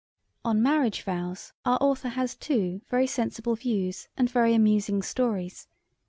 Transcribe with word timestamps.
On 0.43 0.63
marriage 0.63 1.03
vows 1.03 1.53
our 1.63 1.77
author 1.79 2.09
has, 2.09 2.33
too, 2.35 2.81
very 2.89 3.05
sensible 3.05 3.53
views 3.53 4.07
and 4.17 4.27
very 4.27 4.55
amusing 4.55 5.03
stories. 5.03 5.67